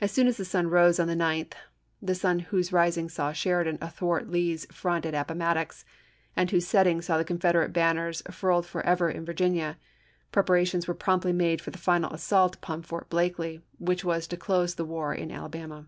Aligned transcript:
As 0.00 0.10
soon 0.10 0.26
as 0.26 0.36
the 0.36 0.44
sun 0.44 0.66
rose 0.68 0.98
on 0.98 1.06
the 1.06 1.14
9th 1.14 1.50
Apr., 1.52 1.52
i865.— 1.52 1.54
the 2.08 2.14
sun 2.16 2.38
whose 2.40 2.72
rising 2.72 3.08
saw 3.08 3.30
Sheridan 3.32 3.78
athwart 3.80 4.28
Lee's 4.28 4.66
front 4.72 5.06
at 5.06 5.14
Appomattox, 5.14 5.84
and 6.34 6.50
whose 6.50 6.66
setting 6.66 7.00
saw 7.00 7.18
the 7.18 7.24
Confederate 7.24 7.72
banners 7.72 8.24
furled 8.32 8.66
forever 8.66 9.08
in 9.08 9.24
Virginia— 9.24 9.76
preparations 10.32 10.88
were 10.88 10.94
promptly 10.94 11.32
made 11.32 11.60
for 11.60 11.70
the 11.70 11.78
final 11.78 12.10
assault 12.12 12.56
upon 12.56 12.82
Fort 12.82 13.08
Blakely, 13.08 13.60
which 13.78 14.04
was 14.04 14.26
to 14.26 14.36
close 14.36 14.74
the 14.74 14.84
war 14.84 15.14
in 15.14 15.30
Alabama. 15.30 15.86